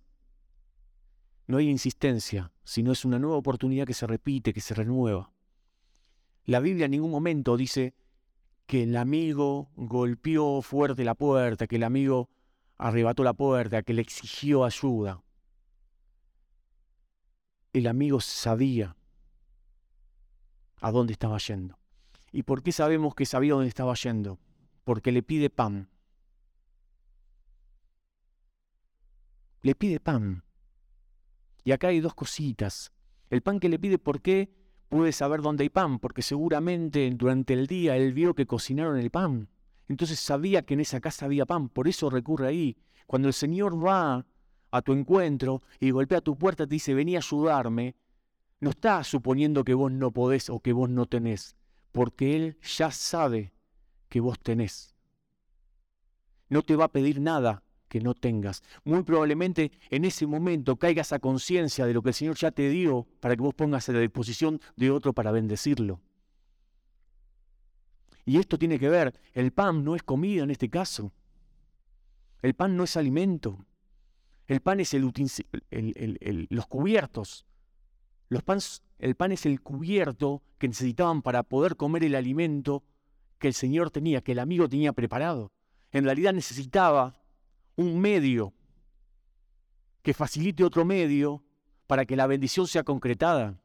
No 1.47 1.59
hay 1.59 1.69
insistencia, 1.69 2.53
sino 2.65 2.93
es 2.93 3.05
una 3.05 3.19
nueva 3.19 3.37
oportunidad 3.37 3.87
que 3.87 3.95
se 3.95 4.07
repite, 4.07 4.53
que 4.53 4.61
se 4.61 4.75
renueva. 4.75 5.33
La 6.45 6.61
Biblia 6.61 6.87
en 6.87 6.93
ningún 6.93 7.11
momento 7.11 7.57
dice 7.57 7.95
que 8.67 8.85
el 8.85 8.97
amigo 8.97 9.71
golpeó 9.77 10.63
fuerte 10.63 11.05
la 11.05 11.15
puerta, 11.15 11.67
que 11.67 11.77
el 11.77 11.85
amigo 11.85 12.31
arrebató 12.79 13.23
la 13.23 13.35
puerta, 13.35 13.83
que 13.83 13.93
le 13.93 14.03
exigió 14.03 14.65
ayuda. 14.65 15.23
El 17.73 17.87
amigo 17.87 18.21
sabía 18.21 18.97
a 20.81 20.91
dónde 20.91 21.13
estaba 21.13 21.39
yendo. 21.39 21.79
¿Y 22.33 22.43
por 22.43 22.63
qué 22.63 22.73
sabemos 22.73 23.15
que 23.15 23.27
sabía 23.27 23.55
dónde 23.55 23.69
estaba 23.69 23.95
yendo? 23.95 24.39
Porque 24.85 25.13
le 25.13 25.23
pide 25.23 25.49
pan. 25.49 25.89
Le 29.63 29.75
pide 29.75 30.01
pan. 30.01 30.45
Y 31.65 31.73
acá 31.73 31.89
hay 31.89 32.01
dos 32.01 32.15
cositas. 32.15 32.93
El 33.31 33.43
pan 33.43 33.61
que 33.61 33.69
le 33.69 33.79
pide, 33.79 33.99
¿por 33.99 34.21
qué 34.21 34.53
puede 34.89 35.13
saber 35.13 35.41
dónde 35.41 35.63
hay 35.63 35.71
pan? 35.71 35.99
Porque 35.99 36.23
seguramente 36.23 37.11
durante 37.15 37.55
el 37.55 37.67
día 37.67 37.97
él 37.97 38.13
vio 38.13 38.35
que 38.35 38.47
cocinaron 38.47 38.99
el 38.99 39.11
pan. 39.11 39.49
Entonces 39.89 40.21
sabía 40.21 40.63
que 40.63 40.75
en 40.75 40.81
esa 40.81 41.01
casa 41.01 41.27
había 41.27 41.47
pan, 41.47 41.69
por 41.69 41.89
eso 41.89 42.11
recurre 42.11 42.49
ahí. 42.49 42.77
Cuando 43.07 43.29
el 43.29 43.35
Señor 43.35 43.85
va 43.85 44.27
a 44.71 44.83
tu 44.83 44.93
encuentro 44.93 45.63
y 45.81 45.91
golpea 45.91 46.21
tu 46.21 46.37
puerta, 46.37 46.67
te 46.67 46.75
dice, 46.75 46.95
vení 46.95 47.15
a 47.15 47.19
ayudarme, 47.19 47.95
no 48.61 48.71
está 48.71 49.05
suponiendo 49.05 49.65
que 49.65 49.75
vos 49.75 49.93
no 49.93 50.13
podés 50.13 50.49
o 50.51 50.61
que 50.61 50.73
vos 50.73 50.89
no 50.89 51.07
tenés, 51.07 51.57
porque 51.91 52.37
Él 52.37 52.59
ya 52.63 52.91
sabe 52.91 53.53
que 54.09 54.21
vos 54.21 54.39
tenés. 54.41 54.95
No 56.49 56.63
te 56.63 56.77
va 56.77 56.87
a 56.87 56.93
pedir 56.93 57.21
nada 57.21 57.63
que 57.93 58.01
no 58.01 58.15
tengas. 58.15 58.63
Muy 58.85 59.03
probablemente 59.03 59.71
en 59.91 60.07
ese 60.07 60.27
momento 60.27 60.77
caigas 60.77 61.13
a 61.13 61.19
conciencia 61.19 61.85
de 61.85 61.93
lo 61.93 62.01
que 62.01 62.09
el 62.09 62.15
Señor 62.15 62.37
ya 62.37 62.51
te 62.51 62.71
dio 62.71 63.07
para 63.21 63.37
que 63.37 63.43
vos 63.43 63.53
pongas 63.53 63.87
a 63.87 63.93
la 63.93 63.99
disposición 63.99 64.63
de 64.77 64.91
otro 64.91 65.13
para 65.13 65.31
bendecirlo. 65.31 66.01
Y 68.25 68.39
esto 68.39 68.59
tiene 68.59 68.79
que 68.79 68.89
ver, 68.89 69.13
el 69.35 69.53
pan 69.53 69.85
no 69.85 69.95
es 69.95 70.03
comida 70.03 70.43
en 70.43 70.51
este 70.51 70.71
caso. 70.71 71.13
El 72.41 72.55
pan 72.55 72.79
no 72.79 72.85
es 72.85 72.97
alimento. 72.97 73.67
El 74.47 74.63
pan 74.63 74.81
es 74.81 74.95
el, 74.95 76.47
los 76.49 76.67
cubiertos. 76.69 77.45
Los 78.31 78.43
el 79.01 79.17
pan 79.17 79.33
es 79.33 79.45
el 79.45 79.61
cubierto 79.61 80.43
que 80.57 80.69
necesitaban 80.69 81.21
para 81.21 81.43
poder 81.43 81.77
comer 81.77 82.05
el 82.05 82.15
alimento 82.15 82.85
que 83.39 83.49
el 83.49 83.55
Señor 83.55 83.91
tenía, 83.91 84.23
que 84.23 84.33
el 84.33 84.39
amigo 84.39 84.67
tenía 84.67 84.95
preparado. 84.95 85.53
En 85.91 86.05
realidad 86.05 86.33
necesitaba 86.33 87.22
un 87.77 88.01
medio 88.01 88.53
que 90.03 90.15
facilite 90.15 90.65
otro 90.65 90.85
medio 90.85 91.45
para 91.87 92.05
que 92.05 92.17
la 92.17 92.27
bendición 92.27 92.67
sea 92.67 92.83
concretada. 92.83 93.61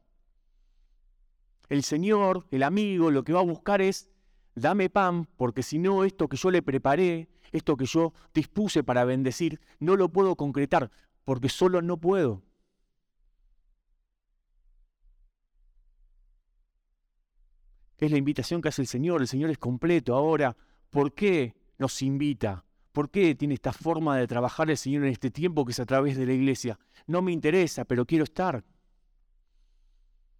El 1.68 1.82
Señor, 1.82 2.46
el 2.50 2.62
amigo, 2.62 3.10
lo 3.10 3.24
que 3.24 3.32
va 3.32 3.40
a 3.40 3.44
buscar 3.44 3.82
es, 3.82 4.08
dame 4.54 4.88
pan, 4.88 5.26
porque 5.36 5.62
si 5.62 5.78
no, 5.78 6.04
esto 6.04 6.28
que 6.28 6.36
yo 6.36 6.50
le 6.50 6.62
preparé, 6.62 7.28
esto 7.52 7.76
que 7.76 7.86
yo 7.86 8.12
dispuse 8.32 8.82
para 8.82 9.04
bendecir, 9.04 9.60
no 9.78 9.96
lo 9.96 10.10
puedo 10.10 10.36
concretar, 10.36 10.90
porque 11.24 11.48
solo 11.48 11.82
no 11.82 11.98
puedo. 11.98 12.42
Es 17.98 18.10
la 18.10 18.16
invitación 18.16 18.62
que 18.62 18.68
hace 18.68 18.82
el 18.82 18.88
Señor, 18.88 19.20
el 19.20 19.28
Señor 19.28 19.50
es 19.50 19.58
completo. 19.58 20.14
Ahora, 20.14 20.56
¿por 20.90 21.12
qué 21.12 21.54
nos 21.78 22.00
invita? 22.00 22.64
¿Por 22.98 23.10
qué 23.10 23.36
tiene 23.36 23.54
esta 23.54 23.72
forma 23.72 24.16
de 24.16 24.26
trabajar 24.26 24.68
el 24.68 24.76
Señor 24.76 25.04
en 25.04 25.12
este 25.12 25.30
tiempo 25.30 25.64
que 25.64 25.70
es 25.70 25.78
a 25.78 25.86
través 25.86 26.16
de 26.16 26.26
la 26.26 26.32
iglesia? 26.32 26.80
No 27.06 27.22
me 27.22 27.30
interesa, 27.30 27.84
pero 27.84 28.04
quiero 28.04 28.24
estar. 28.24 28.64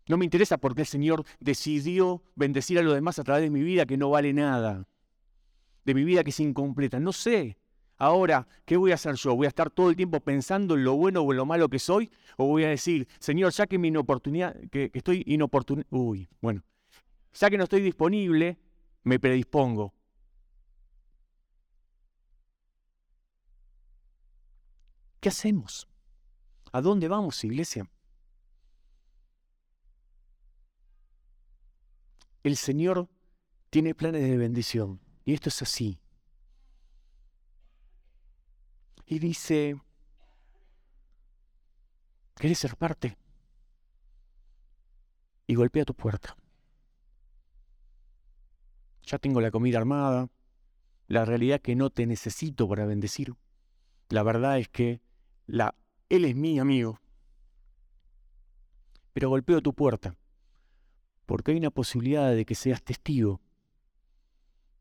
No 0.09 0.17
me 0.17 0.25
interesa 0.25 0.59
porque 0.59 0.81
el 0.81 0.89
Señor 0.89 1.25
decidió 1.39 2.21
bendecir 2.35 2.81
a 2.81 2.83
los 2.83 2.95
demás 2.95 3.21
a 3.21 3.23
través 3.23 3.45
de 3.45 3.51
mi 3.51 3.63
vida 3.63 3.87
que 3.87 3.97
no 3.97 4.11
vale 4.11 4.33
nada, 4.33 4.89
de 5.85 5.95
mi 5.95 6.03
vida 6.03 6.25
que 6.25 6.31
es 6.31 6.41
incompleta. 6.41 6.99
No 6.99 7.13
sé. 7.13 7.59
Ahora, 7.97 8.49
¿qué 8.65 8.77
voy 8.77 8.91
a 8.91 8.95
hacer 8.95 9.15
yo? 9.15 9.37
¿Voy 9.37 9.47
a 9.47 9.51
estar 9.51 9.71
todo 9.71 9.91
el 9.91 9.95
tiempo 9.95 10.19
pensando 10.19 10.75
en 10.75 10.83
lo 10.83 10.97
bueno 10.97 11.21
o 11.21 11.31
en 11.31 11.37
lo 11.37 11.47
malo 11.47 11.69
que 11.69 11.79
soy? 11.79 12.11
¿O 12.39 12.49
voy 12.49 12.65
a 12.65 12.71
decir, 12.71 13.07
Señor, 13.21 13.53
ya 13.53 13.69
que 13.69 13.79
mi 13.79 13.87
inoportunidad, 13.87 14.57
que, 14.73 14.91
estoy 14.95 15.23
inoportun... 15.29 15.87
Uy, 15.91 16.29
bueno, 16.41 16.65
ya 17.35 17.51
que 17.51 17.57
no 17.57 17.63
estoy 17.63 17.83
disponible, 17.83 18.59
me 19.05 19.21
predispongo 19.21 19.95
¿Qué 25.21 25.31
hacemos? 25.31 25.89
¿A 26.73 26.81
dónde 26.81 27.09
vamos, 27.09 27.43
iglesia? 27.45 27.91
El 32.45 32.57
Señor 32.57 33.09
tiene 33.71 33.95
planes 33.95 34.23
de 34.23 34.37
bendición 34.37 35.01
y 35.25 35.35
esto 35.35 35.49
es 35.49 35.61
así. 35.63 36.01
Y 39.07 39.19
dice, 39.19 39.81
¿quieres 42.35 42.59
ser 42.59 42.77
parte? 42.77 43.17
Y 45.47 45.55
golpea 45.55 45.85
tu 45.85 45.95
puerta. 45.95 46.37
Ya 49.03 49.19
tengo 49.19 49.41
la 49.41 49.51
comida 49.51 49.79
armada, 49.79 50.29
la 51.09 51.25
realidad 51.25 51.61
que 51.61 51.75
no 51.75 51.91
te 51.91 52.07
necesito 52.07 52.69
para 52.69 52.85
bendecir. 52.85 53.35
La 54.11 54.23
verdad 54.23 54.59
es 54.59 54.69
que 54.69 55.01
la, 55.49 55.75
él 56.11 56.27
es 56.27 56.37
mi 56.37 56.59
amigo, 56.61 57.01
pero 59.15 59.31
golpeo 59.31 59.61
tu 59.61 59.75
puerta, 59.75 60.15
porque 61.27 61.51
hay 61.51 61.57
una 61.57 61.71
posibilidad 61.71 62.33
de 62.33 62.45
que 62.45 62.55
seas 62.55 62.83
testigo 62.83 63.41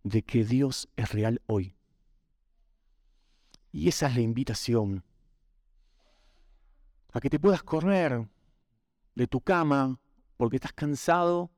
de 0.03 0.21
que 0.21 0.43
Dios 0.43 0.89
es 0.95 1.11
real 1.11 1.41
hoy. 1.47 1.73
Y 3.71 3.87
esa 3.87 4.07
es 4.07 4.15
la 4.15 4.21
invitación, 4.21 5.03
a 7.13 7.19
que 7.21 7.29
te 7.29 7.39
puedas 7.39 7.63
correr 7.63 8.27
de 9.15 9.27
tu 9.27 9.41
cama 9.41 9.99
porque 10.35 10.57
estás 10.57 10.73
cansado 10.73 11.49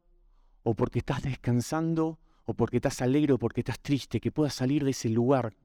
o 0.64 0.76
porque 0.76 1.00
estás 1.00 1.24
descansando 1.24 2.20
o 2.46 2.54
porque 2.54 2.78
estás 2.78 3.02
alegre 3.02 3.34
o 3.34 3.40
porque 3.40 3.62
estás 3.62 3.80
triste, 3.80 4.20
que 4.20 4.32
puedas 4.32 4.54
salir 4.54 4.84
de 4.84 4.92
ese 4.92 5.10
lugar 5.10 5.56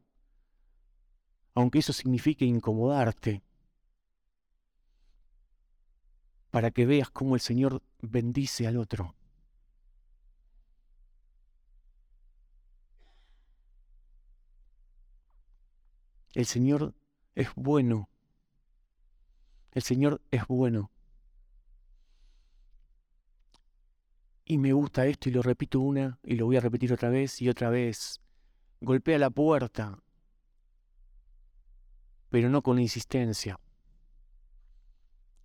aunque 1.55 1.79
eso 1.79 1.93
signifique 1.93 2.45
incomodarte, 2.45 3.43
para 6.51 6.71
que 6.71 6.87
veas 6.87 7.11
cómo 7.11 7.35
el 7.35 7.41
Señor 7.41 7.83
bendice 8.01 8.67
al 8.67 8.77
otro. 8.77 9.15
El 16.33 16.47
Señor 16.47 16.95
es 17.35 17.49
bueno. 17.55 18.09
El 19.73 19.83
Señor 19.83 20.21
es 20.31 20.47
bueno. 20.47 20.91
Y 24.45 24.59
me 24.59 24.73
gusta 24.73 25.07
esto 25.07 25.29
y 25.29 25.33
lo 25.33 25.43
repito 25.43 25.81
una 25.81 26.19
y 26.23 26.35
lo 26.35 26.47
voy 26.47 26.57
a 26.57 26.61
repetir 26.61 26.93
otra 26.93 27.09
vez 27.09 27.41
y 27.41 27.49
otra 27.49 27.71
vez. 27.71 28.21
golpea 28.81 29.19
la 29.19 29.31
puerta, 29.31 30.04
pero 32.35 32.51
no 32.51 32.63
con 32.63 32.81
insistencia, 32.81 33.61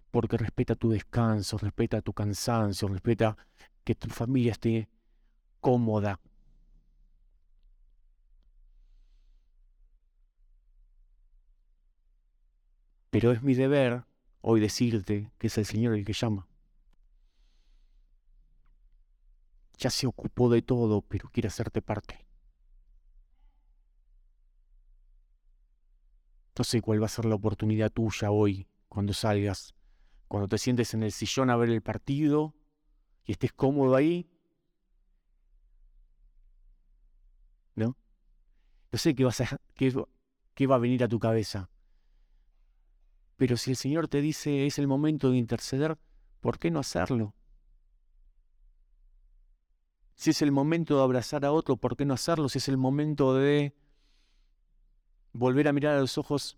porque 0.10 0.38
respeta 0.38 0.74
tu 0.74 0.90
descanso, 0.90 1.60
respeta 1.60 2.02
tu 2.02 2.14
cansancio, 2.14 2.88
respeta 2.88 3.38
que 3.84 3.94
tu 3.94 4.10
familia 4.10 4.54
esté 4.54 4.90
cómoda. 5.60 6.20
Pero 13.12 13.34
es 13.34 13.44
mi 13.44 13.54
deber 13.54 14.06
hoy 14.42 14.60
decirte 14.60 15.32
que 15.38 15.46
es 15.46 15.60
el 15.60 15.68
Señor 15.68 15.94
el 15.94 16.04
que 16.04 16.14
llama. 16.14 16.48
Ya 19.78 19.92
se 19.92 20.08
ocupó 20.08 20.50
de 20.50 20.64
todo, 20.64 21.04
pero 21.04 21.30
quiere 21.30 21.50
hacerte 21.50 21.84
parte. 21.84 22.29
No 26.60 26.66
sé 26.66 26.82
cuál 26.82 27.02
va 27.02 27.06
a 27.06 27.08
ser 27.08 27.24
la 27.24 27.36
oportunidad 27.36 27.90
tuya 27.90 28.32
hoy, 28.32 28.68
cuando 28.90 29.14
salgas, 29.14 29.74
cuando 30.28 30.50
te 30.50 30.58
sientes 30.58 30.94
en 30.94 31.04
el 31.04 31.14
sillón 31.14 31.50
a 31.50 31.56
ver 31.56 31.70
el 31.70 31.82
partido 31.82 32.54
y 33.24 33.32
estés 33.32 33.54
cómodo 33.54 33.96
ahí. 33.96 34.30
¿No? 37.76 37.96
No 38.92 39.00
sé 39.00 39.16
qué, 39.16 39.24
vas 39.24 39.40
a, 39.40 39.62
qué, 39.74 40.68
va 40.68 40.76
a 40.76 40.80
venir 40.80 41.02
a 41.02 41.08
tu 41.08 41.18
cabeza. 41.18 41.70
Pero 43.38 43.56
si 43.56 43.70
el 43.70 43.78
Señor 43.78 44.10
te 44.10 44.20
dice 44.20 44.66
es 44.66 44.80
el 44.80 44.88
momento 44.88 45.32
de 45.32 45.38
interceder, 45.38 45.98
¿por 46.42 46.60
qué 46.60 46.72
no 46.72 46.80
hacerlo? 46.80 47.36
Si 50.16 50.32
es 50.32 50.42
el 50.42 50.52
momento 50.52 50.98
de 50.98 51.04
abrazar 51.04 51.46
a 51.46 51.54
otro, 51.54 51.78
¿por 51.78 51.96
qué 51.96 52.04
no 52.04 52.16
hacerlo? 52.16 52.50
Si 52.50 52.58
es 52.58 52.68
el 52.68 52.76
momento 52.76 53.34
de 53.34 53.74
volver 55.40 55.70
a 55.70 55.74
mirar 55.74 55.96
a 55.96 56.02
los 56.02 56.18
ojos 56.18 56.58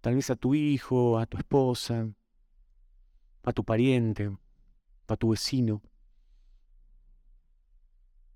tal 0.00 0.14
vez 0.14 0.30
a 0.30 0.36
tu 0.36 0.54
hijo, 0.54 1.18
a 1.18 1.26
tu 1.26 1.38
esposa, 1.38 2.08
a 3.42 3.52
tu 3.52 3.64
pariente, 3.64 4.36
a 5.08 5.16
tu 5.16 5.30
vecino. 5.30 5.82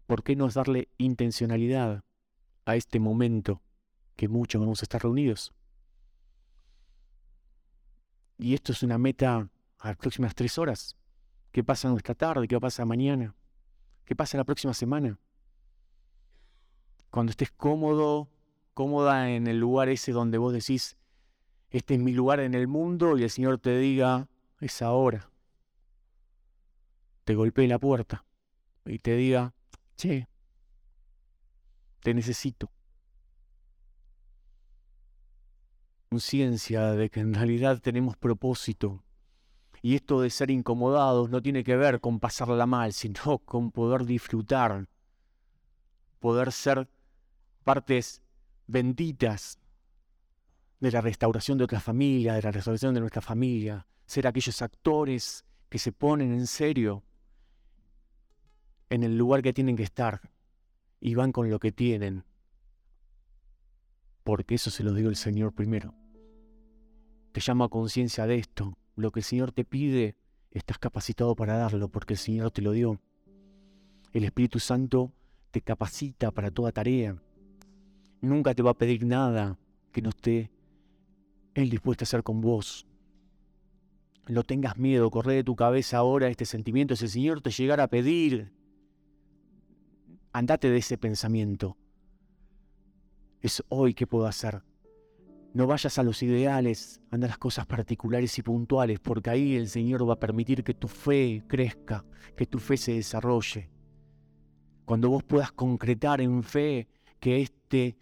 ¿Por 0.07 0.25
qué 0.25 0.35
no 0.35 0.49
darle 0.49 0.89
intencionalidad 0.99 2.03
a 2.65 2.77
este 2.77 2.99
momento 2.99 3.63
que 4.17 4.29
muchos 4.29 4.61
vamos 4.61 4.83
a 4.83 4.85
estar 4.85 5.03
reunidos? 5.03 5.53
Y 8.39 8.55
esto 8.55 8.73
es 8.73 8.83
una 8.83 8.99
meta 8.99 9.49
a 9.79 9.89
las 9.89 9.97
próximas 9.97 10.35
tres 10.35 10.59
horas. 10.59 10.97
¿Qué 11.53 11.63
pasa 11.63 11.89
nuestra 11.89 12.15
tarde? 12.15 12.49
¿Qué 12.49 12.59
pasa 12.59 12.85
mañana? 12.85 13.37
¿Qué 14.05 14.17
pasa 14.17 14.37
la 14.37 14.45
próxima 14.45 14.75
semana? 14.75 15.19
Cuando 17.11 17.31
estés 17.31 17.53
cómodo, 17.53 18.29
cómoda 18.77 19.31
en 19.31 19.47
el 19.47 19.59
lugar 19.59 19.89
ese 19.89 20.13
donde 20.13 20.37
vos 20.37 20.53
decís, 20.53 20.99
este 21.71 21.95
es 21.95 22.01
mi 22.01 22.13
lugar 22.13 22.41
en 22.41 22.53
el 22.53 22.69
mundo 22.69 23.17
y 23.17 23.23
el 23.23 23.31
Señor 23.31 23.57
te 23.59 23.79
diga, 23.79 24.29
es 24.61 24.83
ahora. 24.83 25.31
Te 27.25 27.35
golpee 27.35 27.67
la 27.69 27.79
puerta 27.79 28.27
y 28.85 28.99
te 28.99 29.17
diga, 29.17 29.55
che, 29.97 30.29
te 32.03 32.13
necesito. 32.13 32.71
conciencia 36.11 36.93
de 36.93 37.11
que 37.11 37.21
en 37.21 37.35
realidad 37.35 37.81
tenemos 37.81 38.17
propósito. 38.17 39.03
Y 39.83 39.95
esto 39.97 40.21
de 40.21 40.31
ser 40.31 40.51
incomodados 40.51 41.31
no 41.31 41.43
tiene 41.43 41.65
que 41.65 41.77
ver 41.77 42.01
con 42.01 42.21
pasarla 42.21 42.67
mal, 42.67 42.93
sino 42.93 43.39
con 43.45 43.71
poder 43.71 44.05
disfrutar, 44.05 44.87
poder 46.21 46.53
ser 46.53 46.89
partes 47.65 48.23
benditas 48.67 49.59
de 50.81 50.91
la 50.91 51.01
restauración 51.01 51.59
de 51.59 51.65
otra 51.65 51.81
familia, 51.81 52.35
de 52.35 52.43
la 52.43 52.51
restauración 52.51 52.95
de 52.95 53.01
nuestra 53.01 53.23
familia, 53.23 53.87
ser 54.07 54.27
aquellos 54.27 54.61
actores 54.63 55.45
que 55.69 55.79
se 55.79 55.93
ponen 55.93 56.33
en 56.33 56.47
serio 56.47 57.03
en 58.89 59.03
el 59.03 59.17
lugar 59.17 59.43
que 59.43 59.53
tienen 59.53 59.77
que 59.77 59.83
estar 59.83 60.21
y 61.01 61.15
van 61.15 61.33
con 61.33 61.51
lo 61.51 61.59
que 61.59 61.73
tienen 61.73 62.25
porque 64.27 64.57
eso 64.57 64.71
se 64.71 64.83
lo 64.83 64.93
digo 64.93 65.09
el 65.09 65.15
Señor 65.15 65.53
primero. 65.53 65.95
Te 67.31 67.41
llama 67.41 67.67
a 67.67 67.69
conciencia 67.69 68.27
de 68.27 68.35
esto. 68.35 68.77
Lo 68.97 69.13
que 69.13 69.21
el 69.21 69.25
Señor 69.25 69.53
te 69.53 69.65
pide, 69.65 70.17
estás 70.51 70.81
capacitado 70.81 71.37
para 71.37 71.57
darlo, 71.57 71.89
porque 71.89 72.15
el 72.15 72.19
Señor 72.19 72.51
te 72.51 72.61
lo 72.61 72.73
dio. 72.73 73.01
El 74.13 74.25
Espíritu 74.25 74.59
Santo 74.59 75.13
te 75.53 75.61
capacita 75.61 76.33
para 76.33 76.51
toda 76.51 76.73
tarea. 76.73 77.23
Nunca 78.21 78.55
te 78.55 78.63
va 78.63 78.71
a 78.71 78.79
pedir 78.79 79.05
nada 79.05 79.59
que 79.93 80.03
no 80.03 80.11
esté 80.11 80.51
Él 81.55 81.71
dispuesto 81.71 82.03
a 82.03 82.07
hacer 82.07 82.23
con 82.23 82.41
vos. 82.41 82.87
No 84.29 84.43
tengas 84.43 84.77
miedo, 84.77 85.11
corre 85.11 85.35
de 85.35 85.45
tu 85.45 85.55
cabeza 85.55 85.99
ahora 85.99 86.29
este 86.29 86.45
sentimiento. 86.45 86.97
Si 86.97 87.05
el 87.05 87.11
Señor 87.11 87.41
te 87.41 87.51
llegara 87.51 87.85
a 87.85 87.89
pedir, 87.89 88.53
andate 90.33 90.69
de 90.69 90.79
ese 90.79 90.99
pensamiento. 90.99 91.77
Es 93.41 93.63
hoy 93.69 93.95
que 93.95 94.07
puedo 94.07 94.27
hacer. 94.27 94.63
No 95.55 95.67
vayas 95.67 95.99
a 95.99 96.03
los 96.03 96.23
ideales, 96.23 97.01
anda 97.11 97.27
a 97.27 97.29
las 97.29 97.39
cosas 97.39 97.65
particulares 97.65 98.37
y 98.39 98.43
puntuales, 98.43 99.01
porque 99.01 99.31
ahí 99.31 99.55
el 99.55 99.69
Señor 99.69 100.07
va 100.07 100.15
a 100.15 100.21
permitir 100.21 100.63
que 100.63 100.75
tu 100.75 100.89
fe 100.89 101.45
crezca, 101.47 102.05
que 102.37 102.47
tu 102.47 102.59
fe 102.59 102.77
se 102.77 102.93
desarrolle. 102.93 103.71
Cuando 104.85 105.09
vos 105.09 105.23
puedas 105.23 105.53
concretar 105.53 106.21
en 106.21 106.43
fe 106.43 106.89
que 107.21 107.41
este, 107.67 107.97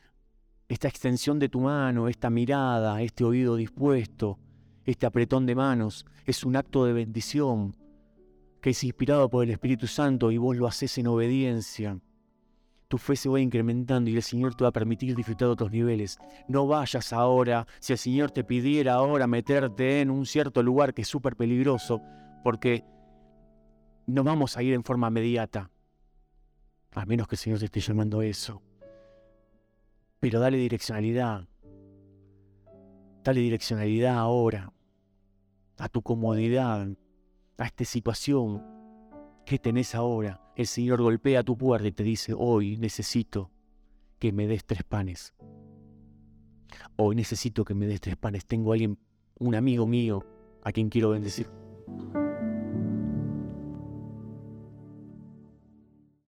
esta 0.68 0.88
extensión 0.88 1.38
de 1.38 1.48
tu 1.48 1.60
mano, 1.60 2.08
esta 2.08 2.28
mirada, 2.28 3.00
este 3.00 3.24
oído 3.24 3.56
dispuesto, 3.56 4.38
este 4.84 5.06
apretón 5.06 5.46
de 5.46 5.54
manos, 5.54 6.04
es 6.26 6.44
un 6.44 6.56
acto 6.56 6.84
de 6.84 6.92
bendición 6.92 7.74
que 8.60 8.70
es 8.70 8.84
inspirado 8.84 9.30
por 9.30 9.44
el 9.44 9.50
Espíritu 9.50 9.86
Santo 9.86 10.30
y 10.30 10.36
vos 10.36 10.54
lo 10.56 10.66
haces 10.66 10.98
en 10.98 11.06
obediencia 11.06 11.98
tu 12.86 12.98
fe 12.98 13.16
se 13.16 13.28
va 13.28 13.40
incrementando 13.40 14.08
y 14.08 14.14
el 14.14 14.22
Señor 14.22 14.54
te 14.54 14.62
va 14.62 14.68
a 14.68 14.72
permitir 14.72 15.16
disfrutar 15.16 15.48
de 15.48 15.52
otros 15.54 15.72
niveles. 15.72 16.16
No 16.46 16.68
vayas 16.68 17.12
ahora, 17.12 17.66
si 17.80 17.92
el 17.92 17.98
Señor 17.98 18.30
te 18.30 18.44
pidiera 18.44 18.94
ahora 18.94 19.26
meterte 19.26 20.00
en 20.00 20.10
un 20.10 20.26
cierto 20.26 20.62
lugar 20.62 20.94
que 20.94 21.02
es 21.02 21.08
súper 21.08 21.34
peligroso, 21.34 22.00
porque 22.44 22.84
no 24.06 24.22
vamos 24.22 24.56
a 24.56 24.62
ir 24.62 24.74
en 24.74 24.84
forma 24.84 25.08
inmediata, 25.08 25.72
a 26.92 27.04
menos 27.04 27.26
que 27.26 27.34
el 27.34 27.38
Señor 27.40 27.58
te 27.58 27.64
esté 27.64 27.80
llamando 27.80 28.20
a 28.20 28.26
eso. 28.26 28.62
Pero 30.24 30.40
dale 30.40 30.56
direccionalidad. 30.56 31.46
Dale 33.22 33.40
direccionalidad 33.40 34.16
ahora, 34.16 34.72
a 35.76 35.90
tu 35.90 36.00
comodidad, 36.00 36.88
a 37.58 37.66
esta 37.66 37.84
situación 37.84 38.62
¿Qué 39.44 39.58
tenés 39.58 39.94
ahora? 39.94 40.40
El 40.56 40.66
Señor 40.66 41.02
golpea 41.02 41.42
tu 41.42 41.58
puerta 41.58 41.86
y 41.86 41.92
te 41.92 42.04
dice, 42.04 42.32
hoy 42.34 42.78
necesito 42.78 43.50
que 44.18 44.32
me 44.32 44.46
des 44.46 44.64
tres 44.64 44.82
panes. 44.82 45.34
Hoy 46.96 47.16
necesito 47.16 47.62
que 47.66 47.74
me 47.74 47.86
des 47.86 48.00
tres 48.00 48.16
panes. 48.16 48.46
Tengo 48.46 48.72
a 48.72 48.76
alguien, 48.76 48.98
un 49.38 49.54
amigo 49.54 49.86
mío, 49.86 50.24
a 50.62 50.72
quien 50.72 50.88
quiero 50.88 51.10
bendecir. 51.10 51.50